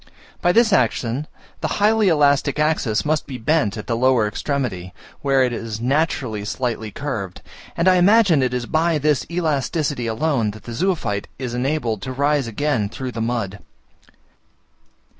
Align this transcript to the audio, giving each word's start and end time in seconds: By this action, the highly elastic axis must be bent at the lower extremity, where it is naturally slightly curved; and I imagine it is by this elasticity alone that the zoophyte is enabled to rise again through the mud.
By 0.41 0.51
this 0.51 0.73
action, 0.73 1.27
the 1.59 1.67
highly 1.77 2.07
elastic 2.07 2.57
axis 2.57 3.05
must 3.05 3.27
be 3.27 3.37
bent 3.37 3.77
at 3.77 3.85
the 3.85 3.95
lower 3.95 4.27
extremity, 4.27 4.95
where 5.21 5.43
it 5.43 5.53
is 5.53 5.79
naturally 5.79 6.43
slightly 6.43 6.89
curved; 6.89 7.43
and 7.77 7.87
I 7.87 7.97
imagine 7.97 8.41
it 8.41 8.51
is 8.51 8.65
by 8.65 8.97
this 8.97 9.27
elasticity 9.29 10.07
alone 10.07 10.49
that 10.57 10.63
the 10.63 10.73
zoophyte 10.73 11.27
is 11.37 11.53
enabled 11.53 12.01
to 12.01 12.13
rise 12.13 12.47
again 12.47 12.89
through 12.89 13.11
the 13.11 13.21
mud. 13.21 13.59